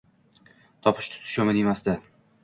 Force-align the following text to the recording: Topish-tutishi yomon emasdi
Topish-tutishi 0.87 1.37
yomon 1.41 1.59
emasdi 1.65 1.95